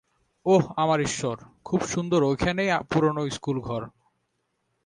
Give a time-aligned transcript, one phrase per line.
[0.45, 1.37] ওহ, আমার ঈশ্বর,
[1.65, 3.81] খুব সুন্দর ওখানেই পুরনো স্কুলঘর।